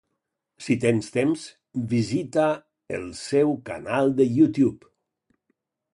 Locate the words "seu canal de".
3.21-4.31